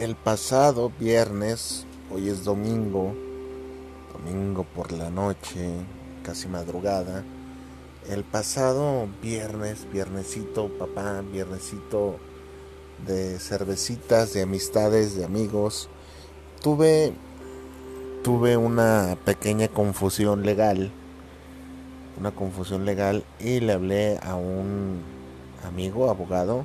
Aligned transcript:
El 0.00 0.16
pasado 0.16 0.90
viernes, 0.98 1.84
hoy 2.10 2.30
es 2.30 2.42
domingo, 2.42 3.14
domingo 4.14 4.64
por 4.64 4.92
la 4.92 5.10
noche, 5.10 5.72
casi 6.22 6.48
madrugada. 6.48 7.22
El 8.08 8.24
pasado 8.24 9.08
viernes, 9.20 9.86
viernesito, 9.92 10.70
papá, 10.78 11.20
viernesito 11.20 12.16
de 13.06 13.38
cervecitas, 13.38 14.32
de 14.32 14.40
amistades, 14.40 15.16
de 15.16 15.26
amigos, 15.26 15.90
tuve 16.62 17.12
tuve 18.24 18.56
una 18.56 19.18
pequeña 19.26 19.68
confusión 19.68 20.46
legal, 20.46 20.90
una 22.18 22.30
confusión 22.30 22.86
legal 22.86 23.22
y 23.38 23.60
le 23.60 23.74
hablé 23.74 24.18
a 24.22 24.34
un 24.34 25.02
amigo, 25.62 26.08
abogado, 26.08 26.64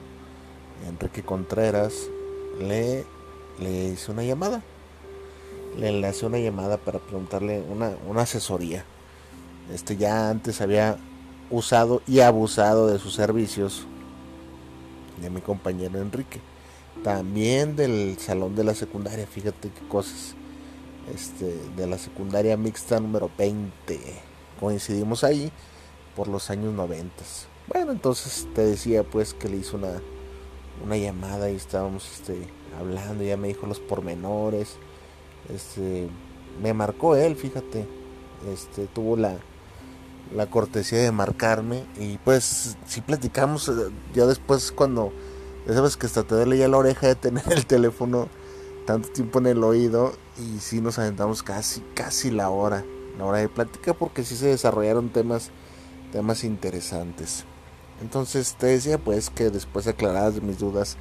Enrique 0.88 1.22
Contreras, 1.22 2.10
le 2.60 3.06
le 3.60 3.90
hice 3.90 4.12
una 4.12 4.24
llamada. 4.24 4.62
Le 5.78 5.90
enlacé 5.90 6.26
una 6.26 6.40
llamada 6.40 6.78
para 6.78 7.00
preguntarle 7.00 7.62
una, 7.62 7.92
una 8.08 8.22
asesoría. 8.22 8.86
Este 9.74 9.98
ya 9.98 10.30
antes 10.30 10.62
había 10.62 10.98
usado 11.50 12.02
y 12.08 12.20
abusado 12.22 12.88
de 12.88 13.00
sus 13.00 13.14
servicios 13.16 13.86
de 15.22 15.30
mi 15.30 15.42
compañero 15.42 16.00
Enrique. 16.00 16.40
También 17.04 17.76
del 17.76 18.18
salón 18.20 18.56
de 18.56 18.64
la 18.64 18.74
secundaria, 18.74 19.28
fíjate 19.28 19.70
qué 19.70 19.88
cosas. 19.88 20.36
Este, 21.14 21.56
de 21.76 21.86
la 21.88 21.98
secundaria 21.98 22.58
mixta 22.58 23.00
número 23.00 23.30
20. 23.38 24.00
Coincidimos 24.60 25.24
ahí 25.24 25.52
por 26.16 26.28
los 26.28 26.50
años 26.50 26.74
90. 26.74 27.14
Bueno, 27.68 27.92
entonces 27.92 28.48
te 28.56 28.66
decía 28.66 29.04
pues 29.04 29.34
que 29.34 29.50
le 29.50 29.58
hizo 29.58 29.78
una, 29.78 30.02
una 30.84 30.98
llamada 30.98 31.52
y 31.52 31.56
estábamos 31.56 32.10
este, 32.12 32.48
hablando, 32.80 33.24
ya 33.24 33.38
me 33.38 33.48
dijo 33.48 33.68
los 33.68 33.80
pormenores. 33.80 34.78
Este, 35.54 36.08
me 36.62 36.74
marcó 36.74 37.16
él, 37.16 37.36
fíjate. 37.36 37.86
Este, 38.52 38.88
tuvo 38.88 39.16
la, 39.16 39.38
la 40.34 40.50
cortesía 40.50 41.00
de 41.00 41.12
marcarme 41.12 41.84
y 42.00 42.18
pues 42.20 42.78
si 42.88 43.02
platicamos 43.02 43.70
eh, 43.70 43.74
ya 44.14 44.26
después 44.26 44.72
cuando 44.72 45.12
sabes 45.68 45.98
que 45.98 46.06
hasta 46.06 46.24
te 46.24 46.36
duele 46.36 46.58
ya 46.58 46.68
la 46.68 46.78
oreja 46.78 47.08
de 47.08 47.16
tener 47.16 47.44
el 47.52 47.66
teléfono 47.66 48.28
tanto 48.86 49.10
tiempo 49.10 49.40
en 49.40 49.48
el 49.48 49.64
oído 49.64 50.14
y 50.38 50.60
si 50.60 50.82
nos 50.82 51.00
aventamos 51.00 51.44
casi 51.44 51.82
casi 51.94 52.32
la 52.32 52.50
hora 52.50 52.84
la 53.18 53.26
hora 53.26 53.38
de 53.40 53.50
plática 53.50 53.94
porque 53.94 54.24
sí 54.24 54.36
se 54.36 54.48
desarrollaron 54.48 55.10
temas 55.10 55.52
temas 56.12 56.44
interesantes 56.44 57.46
entonces 58.02 58.56
te 58.56 58.68
decía 58.68 58.98
pues 58.98 59.30
que 59.30 59.50
después 59.50 59.88
aclaradas 59.88 60.42
mis 60.42 60.60
dudas 60.60 60.98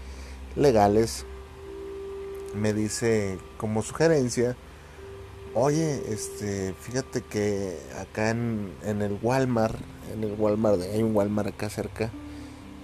legales 0.55 1.27
me 2.55 2.73
dice 2.73 3.39
como 3.57 3.83
sugerencia, 3.83 4.57
oye, 5.55 6.03
este, 6.09 6.75
fíjate 6.81 7.23
que 7.23 7.79
acá 8.01 8.31
en, 8.31 8.73
el 8.85 9.19
Walmart, 9.23 9.77
en 10.13 10.25
el 10.25 10.35
Walmart, 10.39 10.81
hay 10.83 11.03
un 11.03 11.15
Walmart 11.15 11.49
acá 11.49 11.69
cerca, 11.71 12.11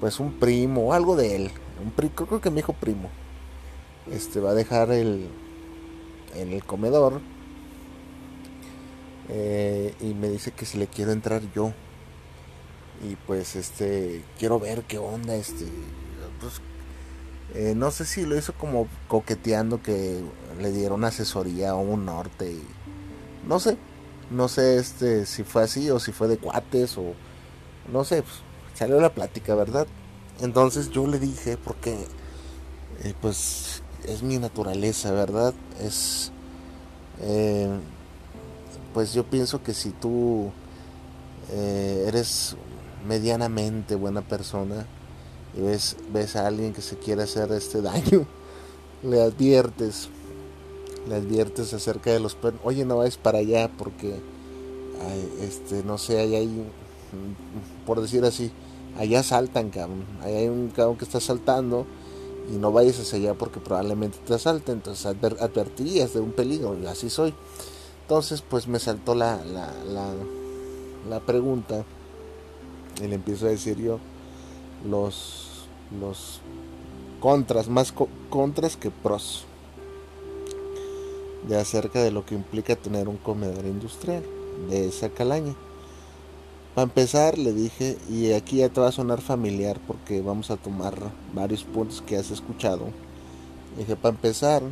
pues 0.00 0.20
un 0.20 0.32
primo 0.38 0.92
algo 0.92 1.16
de 1.16 1.36
él, 1.36 1.50
un 1.82 1.90
creo 1.90 2.40
que 2.40 2.50
mi 2.50 2.60
hijo 2.60 2.72
primo, 2.72 3.10
este, 4.10 4.40
va 4.40 4.50
a 4.50 4.54
dejar 4.54 4.90
el, 4.92 5.28
en 6.34 6.52
el 6.52 6.64
comedor 6.64 7.20
eh, 9.28 9.94
y 10.00 10.14
me 10.14 10.28
dice 10.28 10.52
que 10.52 10.64
si 10.64 10.78
le 10.78 10.86
quiero 10.86 11.12
entrar 11.12 11.42
yo 11.54 11.72
y 13.08 13.16
pues 13.26 13.56
este 13.56 14.22
quiero 14.38 14.58
ver 14.58 14.82
qué 14.82 14.98
onda 14.98 15.34
este 15.34 15.66
pues 16.40 16.60
eh, 17.54 17.74
no 17.76 17.90
sé 17.90 18.04
si 18.04 18.24
lo 18.26 18.36
hizo 18.36 18.52
como 18.54 18.86
coqueteando 19.08 19.82
que 19.82 20.22
le 20.60 20.70
dieron 20.70 21.04
asesoría 21.04 21.74
o 21.74 21.80
un 21.80 22.04
norte. 22.04 22.56
no 23.46 23.58
sé, 23.58 23.76
no 24.30 24.48
sé 24.48 24.78
este 24.78 25.26
si 25.26 25.42
fue 25.44 25.64
así 25.64 25.90
o 25.90 25.98
si 25.98 26.12
fue 26.12 26.28
de 26.28 26.38
cuates 26.38 26.96
o 26.98 27.14
no 27.92 28.04
sé, 28.04 28.22
pues, 28.22 28.36
salió 28.74 29.00
la 29.00 29.14
plática, 29.14 29.54
¿verdad? 29.54 29.86
Entonces 30.40 30.90
yo 30.90 31.06
le 31.06 31.18
dije, 31.18 31.56
porque 31.56 32.06
eh, 33.04 33.14
pues 33.20 33.82
es 34.04 34.22
mi 34.22 34.38
naturaleza, 34.38 35.10
¿verdad? 35.12 35.54
Es, 35.80 36.32
eh, 37.20 37.68
pues 38.94 39.12
yo 39.12 39.24
pienso 39.24 39.62
que 39.62 39.74
si 39.74 39.90
tú 39.90 40.52
eres 41.52 42.56
medianamente 43.04 43.96
buena 43.96 44.22
persona, 44.22 44.86
y 45.56 45.60
ves, 45.60 45.96
ves 46.12 46.36
a 46.36 46.46
alguien 46.46 46.72
que 46.72 46.82
se 46.82 46.96
quiere 46.96 47.22
hacer 47.22 47.50
este 47.52 47.82
daño, 47.82 48.26
le 49.02 49.22
adviertes, 49.22 50.08
le 51.08 51.16
adviertes 51.16 51.72
acerca 51.72 52.10
de 52.10 52.20
los 52.20 52.34
perros, 52.34 52.60
oye 52.64 52.84
no 52.84 52.98
vayas 52.98 53.16
para 53.16 53.38
allá 53.38 53.70
porque 53.78 54.20
este 55.40 55.82
no 55.82 55.98
sé, 55.98 56.18
hay 56.18 56.34
ahí 56.34 56.66
por 57.86 58.00
decir 58.00 58.24
así, 58.24 58.50
allá 58.98 59.22
saltan 59.22 59.70
cabrón, 59.70 60.04
hay 60.22 60.48
un 60.48 60.68
cabrón 60.68 60.96
que 60.96 61.04
está 61.04 61.20
saltando 61.20 61.86
y 62.52 62.56
no 62.56 62.72
vayas 62.72 62.98
hacia 62.98 63.18
allá 63.18 63.34
porque 63.34 63.60
probablemente 63.60 64.18
te 64.26 64.34
asalten, 64.34 64.76
entonces 64.76 65.06
advertirías 65.06 66.14
de 66.14 66.20
un 66.20 66.32
peligro, 66.32 66.76
así 66.88 67.10
soy. 67.10 67.34
Entonces 68.02 68.42
pues 68.42 68.66
me 68.66 68.78
saltó 68.78 69.14
la, 69.14 69.36
la, 69.44 69.72
la, 69.84 70.12
la 71.08 71.20
pregunta 71.20 71.84
y 73.02 73.06
le 73.06 73.14
empiezo 73.14 73.46
a 73.46 73.50
decir 73.50 73.78
yo, 73.78 73.98
los, 74.88 75.66
los 76.00 76.40
contras, 77.20 77.68
más 77.68 77.92
contras 78.30 78.76
que 78.76 78.90
pros, 78.90 79.44
de 81.48 81.58
acerca 81.58 82.02
de 82.02 82.10
lo 82.10 82.24
que 82.24 82.34
implica 82.34 82.76
tener 82.76 83.08
un 83.08 83.16
comedor 83.16 83.64
industrial 83.64 84.22
de 84.68 84.88
esa 84.88 85.10
calaña. 85.10 85.54
Para 86.74 86.84
empezar, 86.84 87.36
le 87.36 87.52
dije, 87.52 87.98
y 88.08 88.32
aquí 88.32 88.58
ya 88.58 88.68
te 88.68 88.80
va 88.80 88.88
a 88.88 88.92
sonar 88.92 89.20
familiar 89.20 89.80
porque 89.86 90.20
vamos 90.22 90.50
a 90.50 90.56
tomar 90.56 90.94
varios 91.34 91.64
puntos 91.64 92.00
que 92.00 92.16
has 92.16 92.30
escuchado. 92.30 92.86
dije, 93.76 93.96
para 93.96 94.14
empezar, 94.14 94.62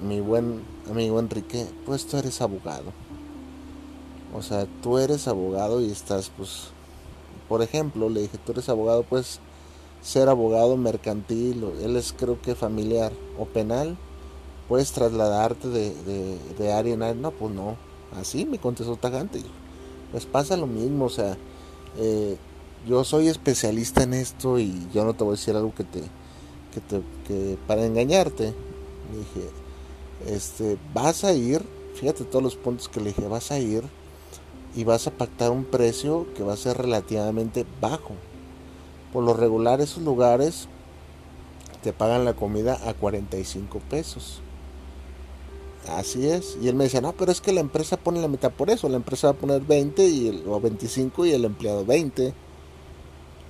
mi 0.00 0.20
buen 0.20 0.62
amigo 0.90 1.20
Enrique, 1.20 1.66
pues 1.84 2.06
tú 2.06 2.16
eres 2.16 2.40
abogado. 2.40 2.92
O 4.34 4.42
sea, 4.42 4.66
tú 4.82 4.98
eres 4.98 5.28
abogado 5.28 5.80
y 5.80 5.90
estás, 5.90 6.30
pues, 6.36 6.68
por 7.48 7.62
ejemplo, 7.62 8.10
le 8.10 8.22
dije, 8.22 8.38
tú 8.44 8.52
eres 8.52 8.68
abogado, 8.68 9.04
pues 9.04 9.40
ser 10.06 10.28
abogado 10.28 10.76
mercantil, 10.76 11.64
él 11.82 11.96
es 11.96 12.14
creo 12.16 12.40
que 12.40 12.54
familiar 12.54 13.12
o 13.40 13.44
penal, 13.44 13.98
puedes 14.68 14.92
trasladarte 14.92 15.66
de, 15.66 16.38
de, 16.56 16.72
área 16.72 16.94
en 16.94 17.02
área. 17.02 17.20
No, 17.20 17.32
pues 17.32 17.52
no, 17.52 17.76
así 18.16 18.46
me 18.46 18.58
contestó 18.58 18.94
tajante. 18.94 19.42
Pues 20.12 20.24
pasa 20.24 20.56
lo 20.56 20.68
mismo, 20.68 21.06
o 21.06 21.10
sea, 21.10 21.36
eh, 21.98 22.36
yo 22.86 23.02
soy 23.02 23.26
especialista 23.26 24.04
en 24.04 24.14
esto 24.14 24.60
y 24.60 24.86
yo 24.94 25.04
no 25.04 25.14
te 25.14 25.24
voy 25.24 25.32
a 25.32 25.38
decir 25.38 25.56
algo 25.56 25.74
que 25.74 25.82
te, 25.82 26.02
que 26.72 26.80
te, 26.80 27.02
que 27.26 27.58
para 27.66 27.84
engañarte. 27.84 28.54
dije, 29.12 29.50
este, 30.32 30.78
vas 30.94 31.24
a 31.24 31.32
ir, 31.32 31.64
fíjate 31.96 32.22
todos 32.22 32.44
los 32.44 32.54
puntos 32.54 32.88
que 32.88 33.00
le 33.00 33.08
dije, 33.08 33.26
vas 33.26 33.50
a 33.50 33.58
ir 33.58 33.82
y 34.76 34.84
vas 34.84 35.08
a 35.08 35.10
pactar 35.10 35.50
un 35.50 35.64
precio 35.64 36.28
que 36.36 36.44
va 36.44 36.52
a 36.52 36.56
ser 36.56 36.76
relativamente 36.78 37.66
bajo 37.80 38.14
por 39.12 39.24
lo 39.24 39.34
regular 39.34 39.80
esos 39.80 40.02
lugares 40.02 40.68
te 41.82 41.92
pagan 41.92 42.24
la 42.24 42.34
comida 42.34 42.80
a 42.86 42.94
45 42.94 43.80
pesos. 43.88 44.40
Así 45.88 46.28
es. 46.28 46.58
Y 46.60 46.68
él 46.68 46.74
me 46.74 46.84
decía, 46.84 47.00
no, 47.00 47.12
pero 47.12 47.30
es 47.30 47.40
que 47.40 47.52
la 47.52 47.60
empresa 47.60 47.96
pone 47.96 48.20
la 48.20 48.28
mitad 48.28 48.50
por 48.50 48.70
eso. 48.70 48.88
La 48.88 48.96
empresa 48.96 49.28
va 49.28 49.34
a 49.34 49.36
poner 49.36 49.62
20 49.62 50.08
y 50.08 50.28
el, 50.28 50.42
o 50.48 50.60
25 50.60 51.26
y 51.26 51.32
el 51.32 51.44
empleado 51.44 51.84
20. 51.84 52.34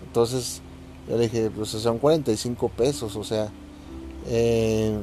Entonces 0.07 0.61
yo 1.09 1.17
le 1.17 1.25
dije, 1.25 1.51
pues 1.51 1.71
son 1.71 1.99
45 1.99 2.69
pesos. 2.69 3.17
O 3.17 3.25
sea, 3.25 3.51
eh, 4.27 4.99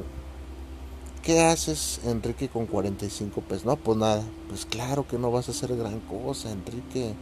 ¿qué 1.22 1.40
haces, 1.40 2.00
Enrique, 2.04 2.48
con 2.48 2.66
45 2.66 3.40
pesos? 3.40 3.64
No, 3.64 3.76
pues 3.76 3.98
nada. 3.98 4.22
Pues 4.48 4.64
claro 4.64 5.06
que 5.08 5.18
no 5.18 5.30
vas 5.32 5.48
a 5.48 5.52
hacer 5.52 5.76
gran 5.76 6.00
cosa, 6.00 6.52
Enrique. 6.52 7.14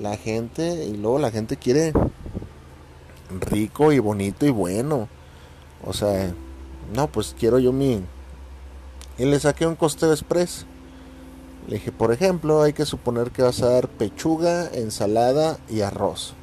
La 0.00 0.16
gente, 0.16 0.86
y 0.86 0.96
luego 0.96 1.18
la 1.18 1.30
gente 1.30 1.56
quiere 1.56 1.92
rico 3.40 3.92
y 3.92 3.98
bonito 3.98 4.46
y 4.46 4.50
bueno. 4.50 5.08
O 5.84 5.92
sea, 5.92 6.32
no, 6.94 7.08
pues 7.08 7.34
quiero 7.38 7.58
yo 7.58 7.72
mi 7.72 8.02
y 9.16 9.24
le 9.24 9.38
saqué 9.38 9.66
un 9.66 9.76
costeo 9.76 10.12
express. 10.12 10.66
Le 11.68 11.74
dije, 11.74 11.92
por 11.92 12.12
ejemplo, 12.12 12.62
hay 12.62 12.72
que 12.72 12.84
suponer 12.84 13.30
que 13.30 13.42
vas 13.42 13.62
a 13.62 13.70
dar 13.70 13.88
pechuga, 13.88 14.68
ensalada 14.72 15.58
y 15.68 15.80
arroz. 15.80 16.34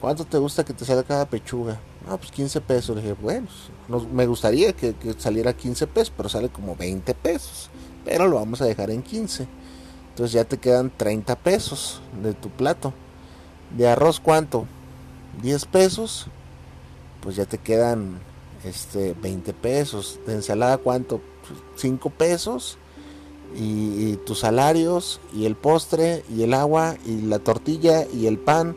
¿Cuánto 0.00 0.24
te 0.24 0.38
gusta 0.38 0.64
que 0.64 0.74
te 0.74 0.84
salga 0.84 1.02
cada 1.02 1.26
pechuga? 1.26 1.80
No, 2.06 2.18
pues 2.18 2.30
15 2.30 2.60
pesos. 2.60 2.96
Le 2.96 3.02
dije, 3.02 3.16
bueno, 3.20 3.48
me 4.12 4.26
gustaría 4.26 4.72
que, 4.74 4.94
que, 4.94 5.14
saliera 5.14 5.52
15 5.54 5.86
pesos, 5.86 6.12
pero 6.16 6.28
sale 6.28 6.50
como 6.50 6.76
20 6.76 7.14
pesos. 7.14 7.70
Pero 8.04 8.28
lo 8.28 8.36
vamos 8.36 8.60
a 8.60 8.66
dejar 8.66 8.90
en 8.90 9.02
15. 9.02 9.46
Entonces 10.10 10.32
ya 10.32 10.44
te 10.44 10.58
quedan 10.58 10.92
30 10.94 11.36
pesos 11.36 12.02
de 12.22 12.34
tu 12.34 12.50
plato. 12.50 12.92
De 13.76 13.88
arroz, 13.88 14.20
¿cuánto? 14.20 14.66
10 15.40 15.64
pesos. 15.66 16.26
Pues 17.20 17.36
ya 17.36 17.44
te 17.44 17.58
quedan 17.58 18.18
este 18.64 19.14
20 19.20 19.52
pesos. 19.54 20.18
De 20.26 20.34
ensalada, 20.34 20.78
¿cuánto? 20.78 21.20
5 21.76 22.10
pesos 22.10 22.78
y, 23.54 24.16
tus 24.24 24.40
salarios 24.40 25.20
y 25.34 25.46
el 25.46 25.56
postre 25.56 26.24
y 26.34 26.42
el 26.42 26.54
agua 26.54 26.96
y 27.04 27.22
la 27.22 27.38
tortilla 27.38 28.06
y 28.12 28.26
el 28.26 28.38
pan 28.38 28.76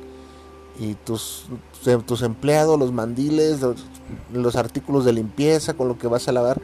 y 0.79 0.95
tus, 0.95 1.45
tus 2.05 2.21
empleados, 2.21 2.77
los 2.77 2.91
mandiles, 2.91 3.61
los, 4.33 4.55
artículos 4.55 5.05
de 5.05 5.13
limpieza 5.13 5.73
con 5.73 5.87
lo 5.87 5.97
que 5.97 6.07
vas 6.07 6.27
a 6.27 6.31
lavar. 6.31 6.61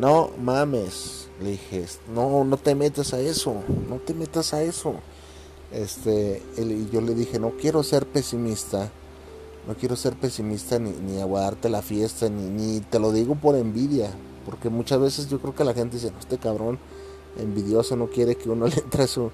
No 0.00 0.30
mames, 0.42 1.28
le 1.40 1.50
dije, 1.50 1.86
no, 2.12 2.44
no 2.44 2.56
te 2.56 2.74
metas 2.74 3.14
a 3.14 3.20
eso, 3.20 3.54
no 3.88 3.96
te 3.96 4.14
metas 4.14 4.52
a 4.52 4.62
eso. 4.62 4.94
Este, 5.72 6.42
y 6.58 6.90
yo 6.90 7.00
le 7.00 7.14
dije, 7.14 7.38
no 7.38 7.52
quiero 7.60 7.82
ser 7.82 8.06
pesimista, 8.06 8.90
no 9.66 9.74
quiero 9.74 9.96
ser 9.96 10.14
pesimista 10.14 10.78
ni, 10.78 10.90
ni 10.90 11.20
aguardarte 11.20 11.68
la 11.68 11.82
fiesta, 11.82 12.28
ni, 12.28 12.44
ni 12.44 12.80
te 12.80 12.98
lo 12.98 13.12
digo 13.12 13.34
por 13.34 13.56
envidia, 13.56 14.10
porque 14.44 14.68
muchas 14.70 15.00
veces 15.00 15.28
yo 15.28 15.40
creo 15.40 15.54
que 15.54 15.64
la 15.64 15.74
gente 15.74 15.96
dice, 15.96 16.10
no, 16.10 16.18
este 16.18 16.38
cabrón 16.38 16.78
envidioso 17.38 17.96
no 17.96 18.06
quiere 18.06 18.36
que 18.36 18.48
uno 18.48 18.66
le 18.68 18.74
entre 18.74 19.06
su... 19.06 19.30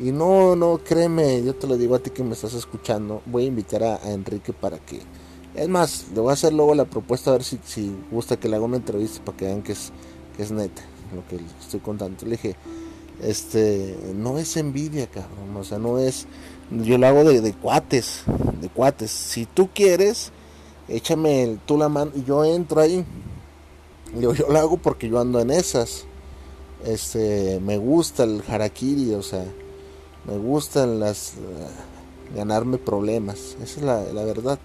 Y 0.00 0.12
no, 0.12 0.54
no, 0.54 0.78
créeme, 0.78 1.42
yo 1.42 1.56
te 1.56 1.66
lo 1.66 1.76
digo 1.76 1.96
a 1.96 1.98
ti 1.98 2.10
que 2.10 2.22
me 2.22 2.34
estás 2.34 2.54
escuchando, 2.54 3.20
voy 3.26 3.44
a 3.44 3.46
invitar 3.46 3.82
a, 3.82 4.12
Enrique 4.12 4.52
para 4.52 4.78
que... 4.78 5.00
Es 5.54 5.68
más, 5.68 6.06
le 6.14 6.20
voy 6.20 6.30
a 6.30 6.34
hacer 6.34 6.52
luego 6.52 6.74
la 6.74 6.84
propuesta 6.84 7.30
a 7.30 7.32
ver 7.32 7.42
si, 7.42 7.58
si 7.64 7.92
gusta 8.12 8.38
que 8.38 8.48
le 8.48 8.56
haga 8.56 8.64
una 8.64 8.76
entrevista 8.76 9.24
para 9.24 9.36
que 9.36 9.46
vean 9.46 9.62
que 9.62 9.72
es, 9.72 9.92
que 10.36 10.44
es 10.44 10.52
neta 10.52 10.82
lo 11.12 11.26
que 11.26 11.40
estoy 11.60 11.80
contando. 11.80 12.24
Le 12.24 12.32
dije, 12.32 12.54
este, 13.22 13.96
no 14.14 14.38
es 14.38 14.56
envidia, 14.56 15.08
cabrón, 15.08 15.56
o 15.56 15.64
sea, 15.64 15.78
no 15.78 15.98
es... 15.98 16.26
Yo 16.70 16.98
lo 16.98 17.06
hago 17.06 17.24
de, 17.24 17.52
cuates, 17.54 18.22
de 18.60 18.68
cuates. 18.68 19.10
Si 19.10 19.46
tú 19.46 19.70
quieres, 19.74 20.32
échame 20.88 21.58
tú 21.66 21.78
la 21.78 21.88
mano 21.88 22.12
y 22.14 22.24
yo 22.24 22.44
entro 22.44 22.80
ahí 22.80 23.04
yo, 24.16 24.32
yo 24.34 24.48
lo 24.48 24.58
hago 24.58 24.76
porque 24.78 25.08
yo 25.08 25.20
ando 25.20 25.40
en 25.40 25.50
esas. 25.50 26.04
Este, 26.84 27.60
me 27.60 27.76
gusta 27.76 28.24
el 28.24 28.42
harakiri, 28.46 29.14
o 29.14 29.22
sea, 29.22 29.44
me 30.24 30.38
gustan 30.38 31.00
las 31.00 31.34
uh, 31.36 32.36
ganarme 32.36 32.78
problemas. 32.78 33.56
Esa 33.62 33.80
es 33.80 33.82
la, 33.82 34.02
la, 34.12 34.24
verdad. 34.24 34.58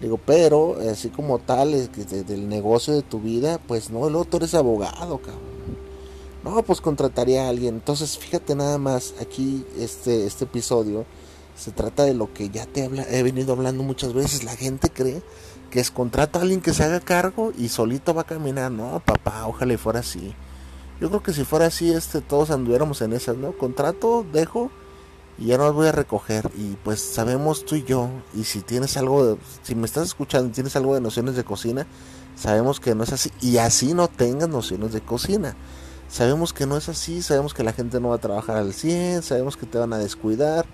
Digo, 0.00 0.18
pero 0.24 0.76
así 0.90 1.10
como 1.10 1.38
tal, 1.38 1.90
que 1.90 2.04
del 2.04 2.48
negocio 2.48 2.94
de 2.94 3.02
tu 3.02 3.20
vida, 3.20 3.60
pues 3.68 3.90
no, 3.90 4.08
el 4.08 4.16
otro 4.16 4.38
eres 4.38 4.54
abogado, 4.54 5.18
cabrón. 5.18 5.50
No, 6.42 6.62
pues 6.62 6.80
contrataría 6.80 7.44
a 7.44 7.48
alguien. 7.50 7.74
Entonces, 7.74 8.16
fíjate 8.16 8.54
nada 8.54 8.78
más, 8.78 9.14
aquí 9.20 9.64
este, 9.78 10.26
este 10.26 10.44
episodio 10.44 11.04
se 11.60 11.72
trata 11.72 12.04
de 12.04 12.14
lo 12.14 12.32
que 12.32 12.48
ya 12.48 12.64
te 12.64 12.86
habla, 12.86 13.04
he 13.10 13.22
venido 13.22 13.52
hablando 13.52 13.82
muchas 13.82 14.14
veces. 14.14 14.44
La 14.44 14.56
gente 14.56 14.88
cree 14.88 15.22
que 15.70 15.78
es 15.78 15.90
contrata 15.90 16.38
a 16.38 16.42
alguien 16.42 16.62
que 16.62 16.72
se 16.72 16.84
haga 16.84 17.00
cargo 17.00 17.52
y 17.56 17.68
solito 17.68 18.14
va 18.14 18.22
a 18.22 18.26
caminar. 18.26 18.72
No, 18.72 19.02
papá, 19.04 19.46
ojalá 19.46 19.74
y 19.74 19.76
fuera 19.76 20.00
así. 20.00 20.34
Yo 21.02 21.10
creo 21.10 21.22
que 21.22 21.34
si 21.34 21.44
fuera 21.44 21.66
así, 21.66 21.92
este, 21.92 22.22
todos 22.22 22.50
anduviéramos 22.50 23.02
en 23.02 23.12
esas, 23.12 23.36
¿no? 23.36 23.52
Contrato, 23.52 24.24
dejo 24.32 24.70
y 25.36 25.46
ya 25.46 25.58
no 25.58 25.64
las 25.64 25.74
voy 25.74 25.88
a 25.88 25.92
recoger. 25.92 26.50
Y 26.56 26.76
pues 26.82 27.02
sabemos 27.02 27.66
tú 27.66 27.76
y 27.76 27.84
yo, 27.84 28.08
y 28.34 28.44
si 28.44 28.62
tienes 28.62 28.96
algo 28.96 29.26
de, 29.26 29.36
si 29.62 29.74
me 29.74 29.84
estás 29.84 30.06
escuchando 30.06 30.50
tienes 30.52 30.76
algo 30.76 30.94
de 30.94 31.02
nociones 31.02 31.36
de 31.36 31.44
cocina, 31.44 31.86
sabemos 32.36 32.80
que 32.80 32.94
no 32.94 33.04
es 33.04 33.12
así. 33.12 33.30
Y 33.42 33.58
así 33.58 33.92
no 33.92 34.08
tengas 34.08 34.48
nociones 34.48 34.94
de 34.94 35.02
cocina. 35.02 35.56
Sabemos 36.08 36.54
que 36.54 36.64
no 36.64 36.78
es 36.78 36.88
así, 36.88 37.20
sabemos 37.20 37.52
que 37.52 37.64
la 37.64 37.74
gente 37.74 38.00
no 38.00 38.08
va 38.08 38.16
a 38.16 38.18
trabajar 38.18 38.56
al 38.56 38.72
100, 38.72 39.22
sabemos 39.22 39.58
que 39.58 39.66
te 39.66 39.76
van 39.76 39.92
a 39.92 39.98
descuidar 39.98 40.64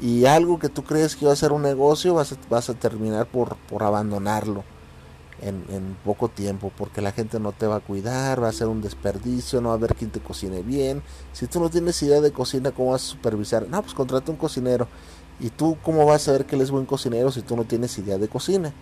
y 0.00 0.26
algo 0.26 0.58
que 0.58 0.68
tú 0.68 0.84
crees 0.84 1.16
que 1.16 1.26
va 1.26 1.32
a 1.32 1.36
ser 1.36 1.52
un 1.52 1.62
negocio 1.62 2.14
vas 2.14 2.32
a, 2.32 2.36
vas 2.50 2.68
a 2.68 2.74
terminar 2.74 3.26
por, 3.26 3.56
por 3.56 3.82
abandonarlo 3.82 4.64
en, 5.40 5.96
poco 6.04 6.28
tiempo 6.28 6.72
porque 6.76 7.00
la 7.00 7.12
gente 7.12 7.38
no 7.40 7.52
te 7.52 7.66
va 7.66 7.76
a 7.76 7.80
cuidar, 7.80 8.42
va 8.42 8.48
a 8.48 8.52
ser 8.52 8.68
un 8.68 8.80
desperdicio, 8.80 9.60
no 9.60 9.68
va 9.68 9.74
a 9.74 9.78
haber 9.78 9.94
quien 9.94 10.10
te 10.10 10.20
cocine 10.20 10.62
bien. 10.62 11.02
Si 11.32 11.46
tú 11.46 11.60
no 11.60 11.68
tienes 11.70 12.02
idea 12.02 12.20
de 12.20 12.32
cocina, 12.32 12.70
¿cómo 12.70 12.92
vas 12.92 13.04
a 13.04 13.06
supervisar? 13.06 13.68
No, 13.68 13.82
pues 13.82 13.94
contrata 13.94 14.30
un 14.30 14.38
cocinero. 14.38 14.88
¿Y 15.38 15.50
tú 15.50 15.76
cómo 15.82 16.06
vas 16.06 16.22
a 16.22 16.24
saber 16.26 16.46
que 16.46 16.56
él 16.56 16.62
es 16.62 16.70
buen 16.70 16.86
cocinero 16.86 17.30
si 17.30 17.42
tú 17.42 17.56
no 17.56 17.64
tienes 17.64 17.96
idea 17.98 18.18
de 18.18 18.28
cocina? 18.28 18.72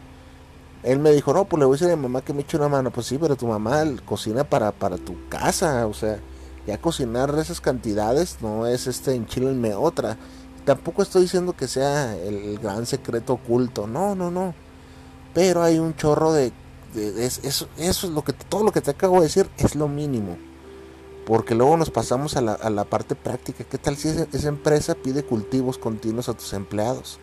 Él 0.85 0.99
me 0.99 1.11
dijo, 1.11 1.33
no, 1.33 1.47
pues 1.47 1.59
le 1.59 1.67
voy 1.67 1.75
a 1.75 1.77
decir 1.79 1.93
a 1.93 1.97
mi 1.97 2.03
mamá 2.03 2.21
que 2.21 2.35
me 2.35 2.43
eche 2.43 2.57
una 2.57 2.69
mano. 2.69 2.91
Pues 2.91 3.07
sí, 3.07 3.19
pero 3.19 3.37
tu 3.37 3.47
mamá 3.47 3.83
cocina 4.05 4.45
para, 4.45 4.71
para 4.71 4.97
tu 4.99 5.29
casa, 5.29 5.87
o 5.87 5.95
sea, 5.95 6.21
ya 6.67 6.79
cocinar 6.79 7.35
esas 7.39 7.61
cantidades 7.61 8.39
no 8.41 8.67
es 8.67 8.87
este 8.87 9.15
enchilenme 9.15 9.75
otra 9.75 10.17
Tampoco 10.65 11.03
estoy 11.03 11.23
diciendo 11.23 11.55
que 11.55 11.69
sea 11.69 12.17
el 12.17 12.59
gran 12.59 12.87
secreto 12.87 13.35
oculto, 13.35 13.87
no, 13.87 14.15
no, 14.15 14.31
no. 14.31 14.55
Pero 15.35 15.63
hay 15.63 15.79
un 15.79 15.95
chorro 15.95 16.33
de... 16.33 16.53
eso, 16.95 17.69
eso, 17.77 18.07
es 18.07 18.13
lo 18.13 18.23
que 18.23 18.33
todo 18.33 18.65
lo 18.65 18.73
que 18.73 18.81
te 18.81 18.93
acabo 18.93 19.17
de 19.17 19.23
decir 19.23 19.49
es 19.59 19.75
lo 19.75 19.89
mínimo. 19.89 20.39
Porque 21.27 21.55
luego 21.55 21.77
nos 21.77 21.91
pasamos 21.91 22.37
a 22.37 22.41
la, 22.41 22.53
a 22.53 22.71
la 22.71 22.85
parte 22.85 23.15
práctica. 23.15 23.65
¿Qué 23.65 23.79
tal 23.79 23.97
si 23.97 24.09
esa, 24.09 24.27
esa, 24.33 24.49
empresa 24.49 24.95
pide 24.95 25.25
cultivos 25.25 25.77
continuos 25.77 26.29
a 26.29 26.35
tus 26.35 26.53
empleados? 26.53 27.19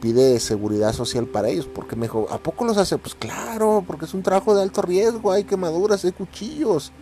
Pide 0.00 0.38
seguridad 0.38 0.92
social 0.92 1.26
para 1.26 1.48
ellos. 1.48 1.66
Porque 1.66 1.96
me 1.96 2.06
dijo, 2.06 2.26
¿a 2.30 2.38
poco 2.38 2.64
los 2.64 2.76
hace? 2.76 2.96
Pues 2.96 3.14
claro, 3.14 3.84
porque 3.86 4.04
es 4.04 4.14
un 4.14 4.22
trabajo 4.22 4.54
de 4.54 4.62
alto 4.62 4.82
riesgo. 4.82 5.32
Hay 5.32 5.44
quemaduras, 5.44 6.04
hay 6.04 6.12
cuchillos. 6.12 6.92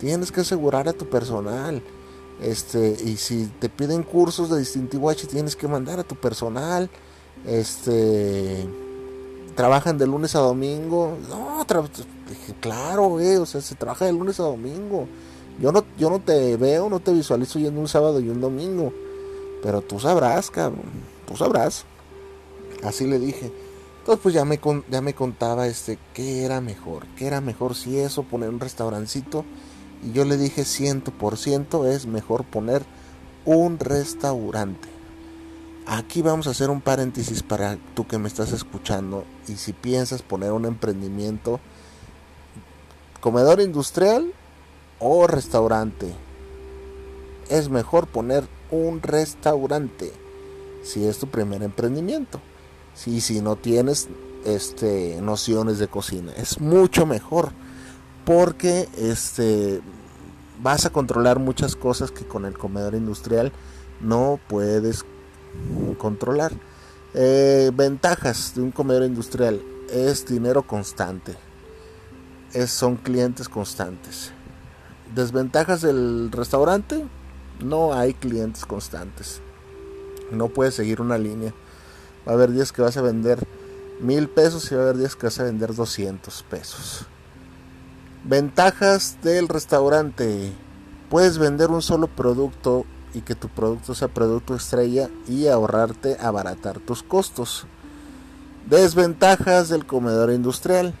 Tienes 0.00 0.32
que 0.32 0.40
asegurar 0.40 0.88
a 0.88 0.92
tu 0.92 1.08
personal. 1.08 1.82
Este, 2.40 2.96
y 3.04 3.16
si 3.16 3.46
te 3.58 3.68
piden 3.68 4.02
cursos 4.02 4.48
de 4.50 4.58
distintivo 4.58 5.10
H, 5.10 5.26
tienes 5.26 5.56
que 5.56 5.66
mandar 5.66 5.98
a 5.98 6.04
tu 6.04 6.14
personal. 6.14 6.88
Este, 7.46 8.66
trabajan 9.54 9.98
de 9.98 10.06
lunes 10.06 10.36
a 10.36 10.40
domingo. 10.40 11.16
No, 11.28 11.66
claro, 12.60 13.14
o 13.14 13.46
sea, 13.46 13.60
se 13.60 13.74
trabaja 13.74 14.04
de 14.04 14.12
lunes 14.12 14.38
a 14.38 14.44
domingo. 14.44 15.08
Yo 15.60 15.72
no, 15.72 15.84
yo 15.98 16.10
no 16.10 16.20
te 16.20 16.56
veo, 16.56 16.88
no 16.88 17.00
te 17.00 17.12
visualizo 17.12 17.58
yendo 17.58 17.80
un 17.80 17.88
sábado 17.88 18.20
y 18.20 18.28
un 18.28 18.40
domingo. 18.40 18.92
Pero 19.62 19.80
tú 19.80 19.98
sabrás, 19.98 20.50
cabrón. 20.50 20.86
Tú 21.26 21.36
sabrás. 21.36 21.84
Así 22.84 23.06
le 23.06 23.18
dije. 23.18 23.52
Entonces, 23.98 24.22
pues 24.22 24.34
ya 24.34 24.44
me, 24.44 24.60
ya 24.88 25.00
me 25.00 25.14
contaba 25.14 25.66
este, 25.66 25.98
qué 26.14 26.44
era 26.44 26.60
mejor. 26.60 27.06
¿Qué 27.16 27.26
era 27.26 27.40
mejor 27.40 27.74
si 27.74 27.98
eso, 27.98 28.22
poner 28.22 28.48
un 28.50 28.60
restaurancito 28.60 29.44
y 30.02 30.12
yo 30.12 30.24
le 30.24 30.36
dije, 30.36 30.64
ciento 30.64 31.10
por 31.10 31.36
ciento 31.36 31.86
es 31.86 32.06
mejor 32.06 32.44
poner 32.44 32.84
un 33.44 33.78
restaurante. 33.78 34.88
Aquí 35.86 36.20
vamos 36.20 36.46
a 36.46 36.50
hacer 36.50 36.68
un 36.68 36.82
paréntesis 36.82 37.42
para 37.42 37.78
tú 37.94 38.06
que 38.06 38.18
me 38.18 38.28
estás 38.28 38.52
escuchando 38.52 39.24
y 39.48 39.56
si 39.56 39.72
piensas 39.72 40.22
poner 40.22 40.52
un 40.52 40.66
emprendimiento, 40.66 41.60
comedor 43.20 43.60
industrial 43.60 44.32
o 44.98 45.26
restaurante. 45.26 46.12
Es 47.48 47.70
mejor 47.70 48.06
poner 48.06 48.46
un 48.70 49.00
restaurante 49.00 50.12
si 50.82 51.06
es 51.06 51.18
tu 51.18 51.28
primer 51.28 51.62
emprendimiento. 51.62 52.40
Si, 52.94 53.20
si 53.20 53.40
no 53.40 53.56
tienes 53.56 54.08
este, 54.44 55.20
nociones 55.22 55.78
de 55.78 55.88
cocina, 55.88 56.32
es 56.36 56.60
mucho 56.60 57.06
mejor 57.06 57.52
porque 58.24 58.88
este 58.96 59.80
vas 60.62 60.84
a 60.86 60.90
controlar 60.90 61.38
muchas 61.38 61.76
cosas 61.76 62.10
que 62.10 62.26
con 62.26 62.44
el 62.44 62.58
comedor 62.58 62.94
industrial 62.94 63.52
no 64.00 64.38
puedes 64.48 65.04
controlar. 65.98 66.52
Eh, 67.14 67.70
ventajas 67.74 68.52
de 68.54 68.62
un 68.62 68.70
comedor 68.70 69.04
industrial. 69.04 69.60
es 69.90 70.26
dinero 70.26 70.62
constante. 70.62 71.34
Es, 72.52 72.70
son 72.70 72.96
clientes 72.96 73.48
constantes. 73.48 74.32
Desventajas 75.14 75.80
del 75.80 76.30
restaurante, 76.30 77.06
no 77.64 77.94
hay 77.94 78.12
clientes 78.12 78.66
constantes. 78.66 79.40
No 80.30 80.48
puedes 80.48 80.74
seguir 80.74 81.00
una 81.00 81.16
línea. 81.16 81.54
Va 82.26 82.32
a 82.32 82.34
haber 82.34 82.52
días 82.52 82.72
que 82.72 82.82
vas 82.82 82.98
a 82.98 83.02
vender 83.02 83.46
mil 84.00 84.28
pesos 84.28 84.70
y 84.70 84.74
va 84.74 84.82
a 84.82 84.84
haber 84.84 84.98
días 84.98 85.16
que 85.16 85.26
vas 85.26 85.40
a 85.40 85.44
vender 85.44 85.74
200 85.74 86.42
pesos. 86.44 87.06
Ventajas 88.24 89.16
del 89.22 89.48
restaurante. 89.48 90.52
Puedes 91.08 91.38
vender 91.38 91.70
un 91.70 91.82
solo 91.82 92.08
producto 92.08 92.84
y 93.14 93.20
que 93.20 93.34
tu 93.34 93.48
producto 93.48 93.94
sea 93.94 94.08
producto 94.08 94.54
estrella 94.54 95.08
y 95.26 95.46
ahorrarte, 95.46 96.18
abaratar 96.20 96.78
tus 96.80 97.02
costos. 97.02 97.66
Desventajas 98.68 99.68
del 99.68 99.86
comedor 99.86 100.30
industrial. 100.30 100.94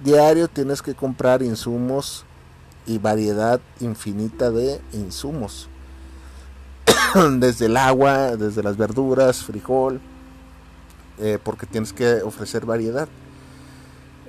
Diario 0.00 0.48
tienes 0.48 0.82
que 0.82 0.94
comprar 0.94 1.42
insumos 1.42 2.24
y 2.86 2.98
variedad 2.98 3.60
infinita 3.80 4.50
de 4.50 4.80
insumos. 4.92 5.68
desde 7.38 7.66
el 7.66 7.76
agua, 7.76 8.36
desde 8.36 8.62
las 8.62 8.76
verduras, 8.76 9.42
frijol, 9.44 10.00
eh, 11.18 11.38
porque 11.42 11.66
tienes 11.66 11.92
que 11.92 12.22
ofrecer 12.22 12.66
variedad. 12.66 13.08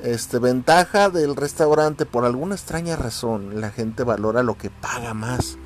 Este, 0.03 0.39
ventaja 0.39 1.09
del 1.11 1.35
restaurante, 1.35 2.07
por 2.07 2.25
alguna 2.25 2.55
extraña 2.55 2.95
razón, 2.95 3.61
la 3.61 3.69
gente 3.69 4.03
valora 4.03 4.41
lo 4.41 4.57
que 4.57 4.71
paga 4.71 5.13
más. 5.13 5.57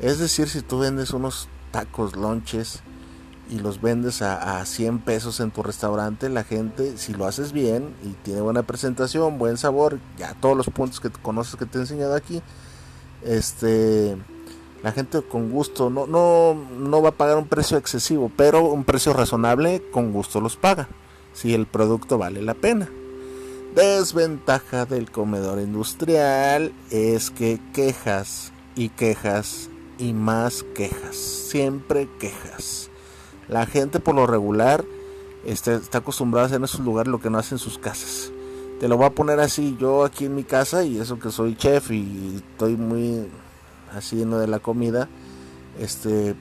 Es 0.00 0.18
decir, 0.18 0.48
si 0.48 0.62
tú 0.62 0.80
vendes 0.80 1.12
unos 1.12 1.48
tacos, 1.70 2.16
lonches 2.16 2.80
y 3.48 3.60
los 3.60 3.80
vendes 3.80 4.20
a, 4.20 4.60
a 4.60 4.66
100 4.66 4.98
pesos 5.00 5.38
en 5.38 5.52
tu 5.52 5.62
restaurante, 5.62 6.28
la 6.28 6.42
gente, 6.42 6.98
si 6.98 7.14
lo 7.14 7.26
haces 7.26 7.52
bien 7.52 7.94
y 8.02 8.14
tiene 8.24 8.40
buena 8.40 8.64
presentación, 8.64 9.38
buen 9.38 9.56
sabor, 9.56 10.00
ya 10.18 10.34
todos 10.34 10.56
los 10.56 10.66
puntos 10.70 10.98
que 10.98 11.10
conoces 11.10 11.54
que 11.54 11.64
te 11.64 11.78
he 11.78 11.80
enseñado 11.82 12.16
aquí, 12.16 12.42
este, 13.24 14.16
la 14.82 14.90
gente 14.90 15.22
con 15.22 15.50
gusto 15.50 15.88
no, 15.88 16.08
no, 16.08 16.54
no 16.54 17.00
va 17.00 17.10
a 17.10 17.12
pagar 17.12 17.36
un 17.36 17.46
precio 17.46 17.76
excesivo, 17.76 18.30
pero 18.36 18.64
un 18.64 18.82
precio 18.82 19.12
razonable 19.12 19.84
con 19.92 20.12
gusto 20.12 20.40
los 20.40 20.56
paga, 20.56 20.88
si 21.32 21.54
el 21.54 21.66
producto 21.66 22.18
vale 22.18 22.42
la 22.42 22.54
pena. 22.54 22.88
Desventaja 23.74 24.86
del 24.86 25.10
comedor 25.10 25.60
industrial 25.60 26.72
es 26.90 27.30
que 27.30 27.60
quejas 27.74 28.52
y 28.74 28.88
quejas 28.88 29.68
y 29.98 30.14
más 30.14 30.64
quejas, 30.74 31.16
siempre 31.16 32.08
quejas. 32.18 32.90
La 33.46 33.66
gente 33.66 34.00
por 34.00 34.14
lo 34.14 34.26
regular 34.26 34.84
está, 35.44 35.74
está 35.74 35.98
acostumbrada 35.98 36.44
a 36.44 36.46
hacer 36.46 36.56
en 36.56 36.64
esos 36.64 36.80
lugares 36.80 37.10
lo 37.10 37.20
que 37.20 37.30
no 37.30 37.38
hace 37.38 37.56
en 37.56 37.58
sus 37.58 37.78
casas. 37.78 38.32
Te 38.80 38.88
lo 38.88 38.96
voy 38.96 39.06
a 39.06 39.10
poner 39.10 39.38
así, 39.38 39.76
yo 39.78 40.04
aquí 40.04 40.24
en 40.24 40.34
mi 40.34 40.44
casa 40.44 40.84
y 40.84 40.98
eso 40.98 41.18
que 41.18 41.30
soy 41.30 41.54
chef 41.54 41.90
y 41.90 42.36
estoy 42.36 42.76
muy 42.76 43.28
así 43.94 44.24
de 44.24 44.46
la 44.46 44.60
comida. 44.60 45.08
Este 45.78 46.34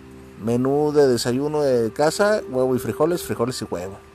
menú 0.44 0.92
de 0.94 1.08
desayuno 1.08 1.62
de 1.62 1.92
casa, 1.92 2.42
huevo 2.50 2.76
y 2.76 2.80
frijoles, 2.80 3.24
frijoles 3.24 3.62
y 3.62 3.66
huevo. 3.66 4.07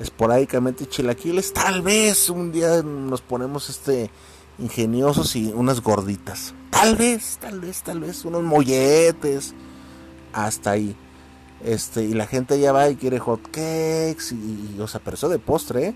Esporádicamente 0.00 0.86
chilaquiles, 0.86 1.52
tal 1.52 1.82
vez 1.82 2.30
un 2.30 2.50
día 2.50 2.82
nos 2.82 3.20
ponemos 3.20 3.68
este 3.68 4.10
ingeniosos 4.58 5.36
y 5.36 5.52
unas 5.52 5.80
gorditas. 5.80 6.54
Tal 6.70 6.96
vez, 6.96 7.38
tal 7.40 7.60
vez, 7.60 7.82
tal 7.82 8.00
vez 8.00 8.24
unos 8.24 8.42
molletes. 8.42 9.54
Hasta 10.32 10.72
ahí. 10.72 10.96
Este, 11.62 12.04
y 12.04 12.14
la 12.14 12.26
gente 12.26 12.58
ya 12.58 12.72
va 12.72 12.88
y 12.88 12.96
quiere 12.96 13.18
hot 13.18 13.42
cakes 13.42 14.32
y, 14.32 14.78
o 14.80 14.86
sea, 14.86 15.00
pero 15.04 15.16
eso 15.16 15.28
de 15.28 15.38
postre, 15.38 15.88
¿eh? 15.88 15.94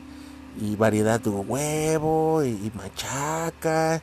y 0.61 0.77
variedad 0.77 1.21
de 1.21 1.31
huevo 1.31 2.45
y, 2.45 2.71
machaca 2.75 4.03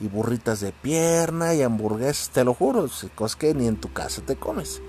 y 0.00 0.08
burritas 0.08 0.60
de 0.60 0.72
pierna 0.72 1.54
y 1.54 1.62
hamburguesas, 1.62 2.30
te 2.30 2.44
lo 2.44 2.54
juro, 2.54 2.88
cosas 3.14 3.36
que 3.36 3.54
ni 3.54 3.66
en 3.66 3.76
tu 3.76 3.92
casa 3.92 4.20
te 4.22 4.36
comes. 4.36 4.82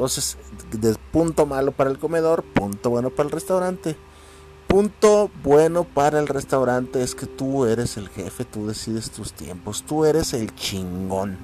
Entonces, 0.00 0.38
de 0.72 0.96
punto 1.12 1.44
malo 1.44 1.72
para 1.72 1.90
el 1.90 1.98
comedor, 1.98 2.42
punto 2.42 2.88
bueno 2.88 3.10
para 3.10 3.26
el 3.26 3.32
restaurante. 3.32 3.96
Punto 4.66 5.30
bueno 5.44 5.84
para 5.84 6.18
el 6.18 6.26
restaurante 6.26 7.02
es 7.02 7.14
que 7.14 7.26
tú 7.26 7.66
eres 7.66 7.98
el 7.98 8.08
jefe, 8.08 8.46
tú 8.46 8.66
decides 8.66 9.10
tus 9.10 9.34
tiempos, 9.34 9.82
tú 9.82 10.06
eres 10.06 10.32
el 10.32 10.54
chingón. 10.54 11.36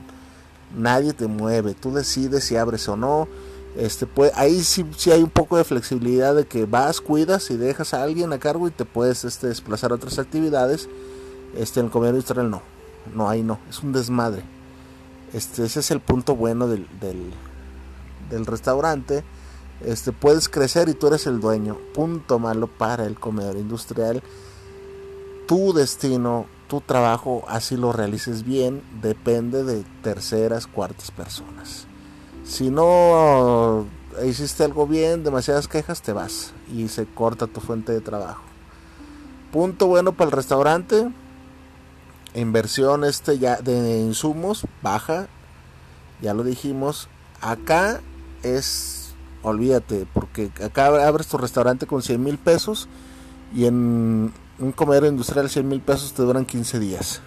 Nadie 0.75 1.13
te 1.13 1.27
mueve, 1.27 1.75
tú 1.75 1.93
decides 1.93 2.45
si 2.45 2.57
abres 2.57 2.89
o 2.89 2.97
no. 2.97 3.29
Este, 3.77 4.07
pues, 4.07 4.33
ahí 4.35 4.63
sí, 4.63 4.87
sí, 4.97 5.11
hay 5.11 5.23
un 5.23 5.29
poco 5.29 5.59
de 5.59 5.65
flexibilidad 5.65 6.35
de 6.35 6.47
que 6.47 6.65
vas, 6.65 7.03
cuidas 7.03 7.51
y 7.51 7.59
dejas 7.59 7.93
a 7.93 8.03
alguien 8.03 8.33
a 8.33 8.39
cargo 8.39 8.69
y 8.69 8.71
te 8.71 8.87
puedes 8.87 9.27
este, 9.27 9.49
desplazar 9.49 9.93
a 9.93 9.97
otras 9.97 10.19
actividades. 10.19 10.89
Este, 11.55 11.81
en 11.81 11.87
el 11.87 11.93
comedor 11.93 12.15
industrial 12.15 12.49
no 12.49 12.63
no, 13.15 13.29
ahí 13.29 13.43
no, 13.43 13.59
es 13.69 13.83
un 13.83 13.93
desmadre. 13.93 14.43
Este, 15.33 15.65
ese 15.65 15.81
es 15.81 15.91
el 15.91 16.01
punto 16.01 16.35
bueno 16.35 16.69
del, 16.69 16.87
del, 17.01 17.33
restaurante. 18.47 19.25
Este, 19.80 20.12
puedes 20.12 20.49
crecer 20.49 20.88
y 20.88 20.95
tú 20.95 21.09
eres 21.09 21.26
el 21.26 21.40
dueño. 21.40 21.78
Punto 21.95 22.38
malo 22.38 22.66
para 22.66 23.04
el 23.06 23.18
comedor 23.18 23.56
industrial. 23.56 24.23
Tu 25.47 25.73
destino, 25.73 26.47
tu 26.68 26.80
trabajo, 26.80 27.45
así 27.49 27.76
lo 27.76 27.92
realices 27.92 28.42
bien, 28.42 28.83
depende 29.00 29.62
de 29.62 29.85
terceras, 30.02 30.66
cuartas 30.66 31.11
personas. 31.11 31.87
Si 32.45 32.71
no 32.71 33.87
hiciste 34.25 34.64
algo 34.64 34.87
bien, 34.87 35.25
demasiadas 35.25 35.68
quejas, 35.68 36.02
te 36.02 36.12
vas 36.12 36.52
y 36.73 36.88
se 36.88 37.06
corta 37.06 37.47
tu 37.47 37.61
fuente 37.61 37.92
de 37.92 38.00
trabajo. 38.00 38.42
Punto 39.52 39.87
bueno 39.87 40.12
para 40.12 40.30
el 40.30 40.37
restaurante, 40.37 41.09
inversión 42.35 43.04
este 43.04 43.38
ya 43.38 43.56
de 43.56 44.00
insumos 44.00 44.66
baja, 44.83 45.28
ya 46.21 46.35
lo 46.35 46.42
dijimos. 46.42 47.09
Acá 47.40 48.00
es, 48.55 49.15
olvídate, 49.43 50.07
porque 50.12 50.50
acá 50.62 50.87
abres 51.07 51.26
tu 51.26 51.38
restaurante 51.38 51.87
con 51.87 52.03
100 52.03 52.23
mil 52.23 52.38
pesos 52.38 52.88
y 53.55 53.67
en 53.67 54.33
un 54.59 54.73
comedor 54.73 55.07
industrial 55.07 55.50
100 55.50 55.69
mil 55.69 55.81
pesos 55.81 56.12
te 56.12 56.23
duran 56.23 56.45
15 56.45 56.79
días. 56.79 57.21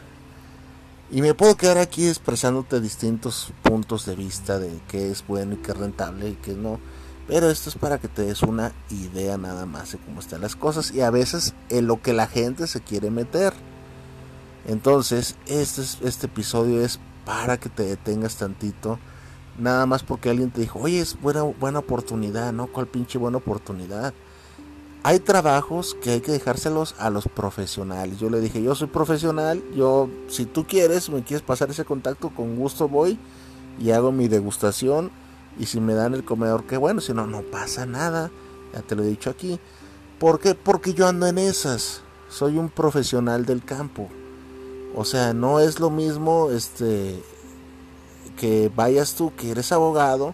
Y 1.12 1.22
me 1.22 1.34
puedo 1.34 1.58
quedar 1.58 1.80
aquí 1.80 2.08
expresándote 2.08 2.80
distintos 2.80 3.52
puntos 3.64 4.06
de 4.06 4.16
vista 4.16 4.60
de 4.60 4.80
qué 4.88 5.10
es 5.10 5.26
bueno 5.26 5.56
y 5.56 5.58
qué 5.58 5.72
es 5.72 5.78
rentable 5.78 6.30
y 6.30 6.36
qué 6.36 6.54
no. 6.54 6.80
Pero 7.28 7.50
esto 7.50 7.70
es 7.70 7.76
para 7.76 8.00
que 8.00 8.08
te 8.08 8.24
des 8.24 8.44
una 8.44 8.74
idea 8.90 9.38
nada 9.38 9.66
más 9.66 9.92
de 9.92 9.98
cómo 10.00 10.20
están 10.20 10.42
las 10.42 10.56
cosas 10.56 10.92
y 10.92 11.02
a 11.02 11.10
veces 11.10 11.54
en 11.70 11.88
lo 11.88 12.02
que 12.02 12.14
la 12.14 12.28
gente 12.28 12.68
se 12.68 12.82
quiere 12.82 13.10
meter. 13.10 13.54
Entonces, 14.68 15.36
este, 15.48 15.82
este 15.82 16.28
episodio 16.28 16.84
es 16.84 17.00
para 17.26 17.60
que 17.60 17.70
te 17.70 17.84
detengas 17.84 18.36
tantito. 18.36 19.00
Nada 19.60 19.86
más 19.86 20.04
porque 20.04 20.30
alguien 20.30 20.52
te 20.52 20.62
dijo, 20.62 20.80
oye, 20.80 21.02
es 21.02 21.20
buena, 21.20 21.44
buena 21.44 21.80
oportunidad, 21.80 22.54
¿no? 22.54 22.68
¿Cuál 22.68 22.88
pinche 22.88 23.18
buena 23.18 23.38
oportunidad? 23.38 24.14
Hay 25.04 25.20
trabajos 25.20 25.98
que 26.02 26.12
hay 26.12 26.22
que 26.22 26.32
dejárselos 26.32 26.96
a 26.98 27.10
los 27.10 27.28
profesionales. 27.28 28.20
Yo 28.20 28.30
le 28.30 28.40
dije, 28.40 28.64
yo 28.64 28.74
soy 28.74 28.88
profesional, 28.88 29.62
yo, 29.76 30.10
si 30.30 30.46
tú 30.46 30.66
quieres, 30.66 31.10
me 31.10 31.24
quieres 31.24 31.42
pasar 31.46 31.70
ese 31.70 31.84
contacto, 31.84 32.30
con 32.30 32.56
gusto 32.56 32.88
voy 32.88 33.20
y 33.80 33.92
hago 33.92 34.14
mi 34.14 34.30
degustación. 34.30 35.12
Y 35.58 35.66
si 35.66 35.82
me 35.82 35.94
dan 35.94 36.14
el 36.14 36.24
comedor, 36.24 36.64
qué 36.64 36.78
bueno, 36.78 37.02
si 37.02 37.14
no, 37.14 37.28
no 37.28 37.42
pasa 37.42 37.86
nada. 37.86 38.32
Ya 38.74 38.82
te 38.82 38.96
lo 38.96 39.04
he 39.04 39.08
dicho 39.08 39.30
aquí. 39.30 39.60
¿Por 40.20 40.40
qué? 40.40 40.56
Porque 40.56 40.94
yo 40.94 41.08
ando 41.08 41.28
en 41.28 41.38
esas. 41.38 42.02
Soy 42.30 42.58
un 42.58 42.70
profesional 42.70 43.46
del 43.46 43.64
campo. 43.66 44.08
O 44.96 45.04
sea, 45.04 45.34
no 45.34 45.60
es 45.60 45.80
lo 45.80 45.90
mismo 45.90 46.50
este 46.50 47.22
que 48.40 48.72
vayas 48.74 49.16
tú 49.16 49.34
que 49.36 49.52
eres 49.52 49.74
abogado, 49.74 50.34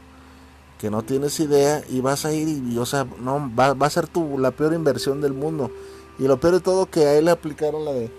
que 0.80 0.92
no 0.92 1.02
tienes 1.02 1.40
idea 1.40 1.84
y 1.90 2.02
vas 2.02 2.24
a 2.24 2.34
ir 2.34 2.48
y, 2.48 2.78
o 2.78 2.86
sea, 2.86 3.08
no 3.20 3.52
va, 3.58 3.74
va, 3.74 3.88
a 3.88 3.90
ser 3.90 4.08
tu 4.08 4.38
la 4.38 4.52
peor 4.52 4.74
inversión 4.74 5.22
del 5.22 5.34
mundo. 5.34 5.72
Y 6.20 6.28
lo 6.28 6.40
peor 6.40 6.54
de 6.54 6.60
todo 6.60 6.86
que 6.86 7.06
a 7.06 7.16
él 7.16 7.26
le 7.26 7.32
aplicaron 7.32 7.84
la 7.84 7.92
de 7.92 8.12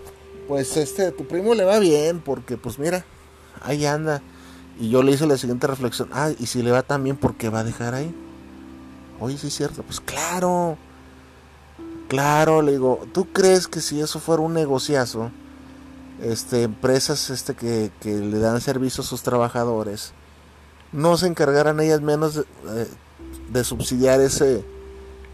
pues 0.47 0.77
este 0.77 1.11
tu 1.11 1.25
primo 1.25 1.53
le 1.55 1.63
va 1.63 1.79
bien 1.79 2.19
porque 2.19 2.57
pues 2.57 2.79
mira, 2.79 3.05
ahí 3.61 3.85
anda. 3.85 4.21
Y 4.77 4.89
yo 4.89 5.01
le 5.03 5.13
hice 5.13 5.25
la 5.25 5.37
siguiente 5.37 5.67
reflexión, 5.67 6.09
ah, 6.11 6.31
y 6.37 6.45
si 6.45 6.61
le 6.61 6.69
va 6.69 6.83
tan 6.83 7.03
bien, 7.03 7.15
¿por 7.15 7.35
qué 7.35 7.49
va 7.49 7.61
a 7.61 7.63
dejar 7.63 7.95
ahí? 7.95 8.13
Oye, 9.19 9.37
sí 9.37 9.47
es 9.47 9.55
cierto, 9.55 9.83
pues 9.83 10.01
claro. 10.01 10.77
Claro, 12.09 12.61
le 12.61 12.73
digo, 12.73 13.05
¿tú 13.13 13.25
crees 13.31 13.67
que 13.67 13.81
si 13.81 13.99
eso 13.99 14.19
fuera 14.19 14.41
un 14.41 14.53
negociazo? 14.53 15.31
Este, 16.21 16.63
empresas 16.63 17.29
este, 17.29 17.55
que, 17.55 17.91
le 18.03 18.39
dan 18.39 18.61
servicio 18.61 19.03
a 19.03 19.07
sus 19.07 19.21
trabajadores 19.21 20.13
no 20.91 21.17
se 21.17 21.27
encargaran 21.27 21.79
ellas 21.79 22.01
menos 22.01 22.35
de, 22.35 22.43
eh, 23.53 23.63
subsidiar 23.63 24.21
ese, 24.21 24.63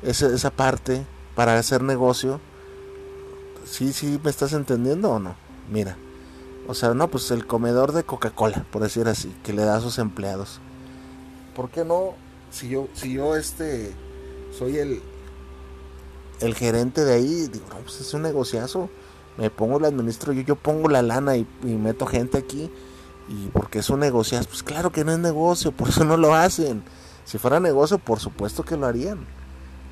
esa 0.01 0.49
parte 0.49 1.05
para 1.35 1.57
hacer 1.57 1.83
negocio. 1.83 2.39
Sí, 3.65 3.93
sí, 3.93 4.19
¿me 4.23 4.29
estás 4.29 4.53
entendiendo 4.53 5.11
o 5.11 5.19
no? 5.19 5.35
Mira, 5.71 5.95
o 6.67 6.73
sea, 6.73 6.93
no, 6.93 7.07
pues 7.09 7.29
el 7.31 7.45
comedor 7.45 7.91
de 7.91 8.03
Coca-Cola, 8.03 8.65
por 8.71 8.81
decir 8.81 9.07
así, 9.07 9.33
que 9.43 9.53
le 9.53 9.63
da 9.63 9.77
a 9.77 9.81
sus 9.81 9.99
empleados. 9.99 10.59
¿Por 11.55 11.69
qué 11.69 11.85
no? 11.85 12.15
Si 12.51 12.69
yo, 12.69 12.87
si 12.93 13.13
yo 13.13 13.35
este, 13.35 13.93
soy 14.57 14.77
el, 14.77 15.01
el 16.39 16.55
gerente 16.55 17.03
de 17.03 17.13
ahí, 17.13 17.47
digo, 17.47 17.65
no, 17.69 17.77
pues 17.77 18.01
es 18.01 18.13
un 18.13 18.21
negociazo. 18.21 18.89
Me 19.37 19.49
pongo 19.49 19.77
el 19.79 19.85
administro 19.85 20.33
yo, 20.33 20.41
yo 20.41 20.55
pongo 20.55 20.89
la 20.89 21.01
lana 21.01 21.37
y, 21.37 21.47
meto 21.63 22.05
gente 22.05 22.37
aquí. 22.37 22.71
Y 23.29 23.47
porque 23.47 23.79
es 23.79 23.89
un 23.89 24.01
negociazo, 24.01 24.49
pues 24.49 24.63
claro 24.63 24.91
que 24.91 25.05
no 25.05 25.13
es 25.13 25.19
negocio, 25.19 25.71
por 25.71 25.89
eso 25.89 26.03
no 26.03 26.17
lo 26.17 26.35
hacen. 26.35 26.83
Si 27.25 27.37
fuera 27.37 27.59
negocio, 27.59 27.97
por 27.97 28.19
supuesto 28.19 28.63
que 28.63 28.77
lo 28.77 28.85
harían. 28.85 29.25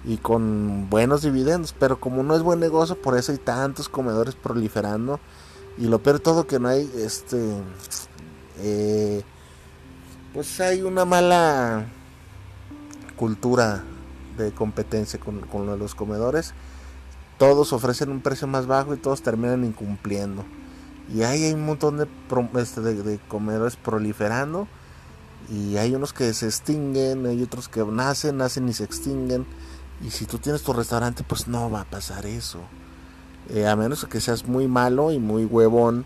Y 0.04 0.18
con 0.18 0.90
buenos 0.90 1.22
dividendos. 1.22 1.74
Pero 1.78 2.00
como 2.00 2.24
no 2.24 2.36
es 2.36 2.42
buen 2.42 2.60
negocio, 2.60 3.02
por 3.02 3.18
eso 3.18 3.32
hay 3.32 3.38
tantos 3.38 3.90
comedores 3.90 4.36
proliferando. 4.36 5.20
Y 5.78 5.86
lo 5.88 6.00
peor 6.04 6.18
de 6.18 6.24
todo 6.24 6.46
que 6.46 6.60
no 6.60 6.68
hay, 6.68 6.92
este, 6.98 7.38
eh, 8.60 9.24
pues 10.34 10.60
hay 10.60 10.82
una 10.82 11.06
mala 11.06 11.86
cultura 13.16 13.84
de 14.38 14.52
competencia 14.52 15.20
con, 15.20 15.40
con 15.42 15.80
los 15.80 15.96
comedores. 15.96 16.54
Todos 17.42 17.74
ofrecen 17.74 18.12
un 18.12 18.22
precio 18.22 18.46
más 18.46 18.68
bajo 18.68 18.94
y 18.94 18.98
todos 18.98 19.24
terminan 19.24 19.66
incumpliendo. 19.66 20.46
Y 21.12 21.24
ahí 21.24 21.46
hay 21.46 21.54
un 21.54 21.66
montón 21.66 21.98
de, 21.98 22.08
este, 22.62 22.82
de, 22.82 23.02
de 23.02 23.18
comedores 23.18 23.78
proliferando 23.78 24.68
y 25.50 25.78
hay 25.78 25.96
unos 25.96 26.14
que 26.14 26.32
se 26.36 26.46
extinguen, 26.46 27.26
hay 27.26 27.42
otros 27.42 27.68
que 27.68 27.84
nacen, 27.84 28.38
nacen 28.38 28.70
y 28.70 28.74
se 28.74 28.84
extinguen. 28.84 29.48
Y 30.06 30.12
si 30.12 30.28
tú 30.28 30.38
tienes 30.38 30.62
tu 30.62 30.72
restaurante, 30.72 31.24
pues 31.24 31.48
no 31.48 31.72
va 31.72 31.82
a 31.82 31.86
pasar 31.86 32.28
eso. 32.28 32.60
Eh, 33.50 33.66
a 33.66 33.76
menos 33.76 34.06
que 34.06 34.22
seas 34.22 34.46
muy 34.46 34.68
malo 34.68 35.12
y 35.12 35.18
muy 35.18 35.46
huevón. 35.46 36.06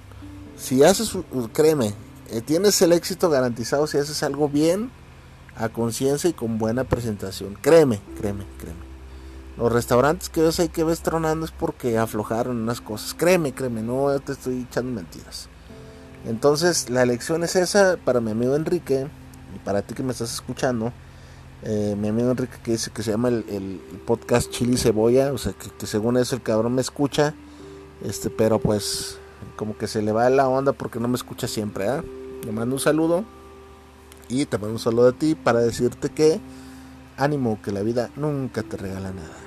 Si 0.56 0.86
haces, 0.86 1.18
créeme, 1.52 1.94
eh, 2.30 2.40
tienes 2.40 2.82
el 2.82 2.94
éxito 2.94 3.30
garantizado 3.30 3.88
si 3.88 3.98
haces 3.98 4.24
algo 4.24 4.48
bien, 4.48 4.90
a 5.58 5.68
conciencia 5.68 6.30
y 6.30 6.34
con 6.34 6.60
buena 6.60 6.86
presentación. 6.86 7.58
Créeme, 7.62 8.00
créeme, 8.22 8.46
créeme. 8.58 8.85
Los 9.58 9.72
restaurantes 9.72 10.30
que 10.30 10.42
ves 10.42 10.60
ahí 10.60 10.68
que 10.68 10.84
ves 10.84 11.02
tronando 11.02 11.46
es 11.46 11.52
porque 11.52 11.98
aflojaron 11.98 12.58
unas 12.58 12.82
cosas. 12.82 13.14
Créeme, 13.14 13.54
créeme, 13.54 13.82
no 13.82 14.20
te 14.20 14.34
estoy 14.34 14.66
echando 14.70 14.92
mentiras. 14.92 15.48
Entonces, 16.26 16.90
la 16.90 17.04
elección 17.04 17.44
es 17.44 17.56
esa 17.56 17.98
para 18.04 18.20
mi 18.20 18.32
amigo 18.32 18.56
Enrique 18.56 19.08
y 19.56 19.60
para 19.60 19.82
ti 19.82 19.94
que 19.94 20.04
me 20.04 20.12
estás 20.12 20.34
escuchando. 20.34 20.92
Eh, 21.64 21.96
mi 21.98 22.10
amigo 22.10 22.32
Enrique 22.32 22.58
que 22.64 22.72
dice 22.72 22.92
que 22.92 23.02
se 23.02 23.12
llama 23.12 23.30
el, 23.30 23.82
podcast 24.06 24.50
Chili 24.52 24.78
Cebolla, 24.78 25.32
o 25.32 25.38
sea 25.38 25.54
que, 25.54 25.88
según 25.88 26.18
eso 26.18 26.36
el 26.36 26.42
cabrón 26.42 26.76
me 26.76 26.82
escucha, 26.82 27.34
este, 28.04 28.30
pero 28.30 28.60
pues 28.60 29.20
como 29.56 29.78
que 29.78 29.88
se 29.88 30.02
le 30.02 30.12
va 30.12 30.30
la 30.30 30.50
onda 30.50 30.74
porque 30.74 31.00
no 31.00 31.08
me 31.08 31.16
escucha 31.16 31.48
siempre, 31.48 31.88
¿eh? 31.88 32.02
Le 32.44 32.52
mando 32.52 32.76
un 32.76 32.82
saludo 32.82 33.24
y 34.28 34.46
te 34.46 34.58
mando 34.58 34.74
un 34.74 34.80
saludo 34.80 35.10
a 35.10 35.14
ti 35.14 35.34
para 35.34 35.60
decirte 35.60 36.10
que 36.10 36.40
ánimo, 37.18 37.60
que 37.64 37.72
la 37.72 37.82
vida 37.82 38.10
nunca 38.16 38.62
te 38.62 38.78
regala 38.78 39.12
nada. 39.12 39.45